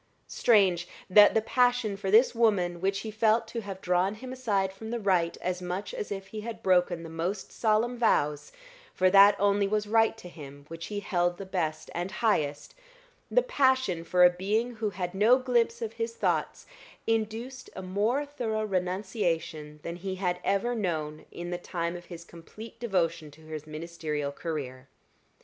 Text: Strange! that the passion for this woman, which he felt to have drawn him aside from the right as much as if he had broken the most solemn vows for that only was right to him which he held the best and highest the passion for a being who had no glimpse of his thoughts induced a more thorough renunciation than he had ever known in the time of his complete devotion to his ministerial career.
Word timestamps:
Strange! 0.25 0.87
that 1.11 1.35
the 1.35 1.43
passion 1.43 1.95
for 1.95 2.09
this 2.09 2.33
woman, 2.33 2.81
which 2.81 3.01
he 3.01 3.11
felt 3.11 3.47
to 3.47 3.61
have 3.61 3.79
drawn 3.81 4.15
him 4.15 4.33
aside 4.33 4.73
from 4.73 4.89
the 4.89 4.99
right 4.99 5.37
as 5.41 5.61
much 5.61 5.93
as 5.93 6.11
if 6.11 6.25
he 6.29 6.41
had 6.41 6.63
broken 6.63 7.03
the 7.03 7.07
most 7.07 7.51
solemn 7.51 7.99
vows 7.99 8.51
for 8.95 9.11
that 9.11 9.35
only 9.37 9.67
was 9.67 9.85
right 9.85 10.17
to 10.17 10.27
him 10.27 10.65
which 10.69 10.87
he 10.87 11.01
held 11.01 11.37
the 11.37 11.45
best 11.45 11.91
and 11.93 12.09
highest 12.13 12.73
the 13.29 13.43
passion 13.43 14.03
for 14.03 14.23
a 14.25 14.29
being 14.31 14.77
who 14.77 14.89
had 14.89 15.13
no 15.13 15.37
glimpse 15.37 15.83
of 15.83 15.93
his 15.93 16.15
thoughts 16.15 16.65
induced 17.05 17.69
a 17.75 17.83
more 17.83 18.25
thorough 18.25 18.65
renunciation 18.65 19.79
than 19.83 19.97
he 19.97 20.15
had 20.15 20.39
ever 20.43 20.73
known 20.73 21.27
in 21.29 21.51
the 21.51 21.59
time 21.59 21.95
of 21.95 22.05
his 22.05 22.25
complete 22.25 22.79
devotion 22.79 23.29
to 23.29 23.41
his 23.45 23.67
ministerial 23.67 24.31
career. 24.31 24.87